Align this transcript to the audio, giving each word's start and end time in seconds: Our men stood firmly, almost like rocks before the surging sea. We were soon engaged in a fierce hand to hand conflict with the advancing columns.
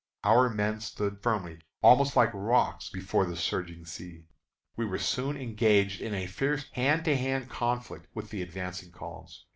Our 0.23 0.49
men 0.49 0.79
stood 0.81 1.21
firmly, 1.21 1.59
almost 1.83 2.15
like 2.15 2.31
rocks 2.33 2.89
before 2.89 3.27
the 3.27 3.35
surging 3.37 3.85
sea. 3.85 4.25
We 4.75 4.83
were 4.83 4.97
soon 4.97 5.37
engaged 5.37 6.01
in 6.01 6.15
a 6.15 6.25
fierce 6.25 6.67
hand 6.71 7.05
to 7.05 7.15
hand 7.15 7.49
conflict 7.51 8.07
with 8.15 8.31
the 8.31 8.41
advancing 8.41 8.91
columns. 8.91 9.45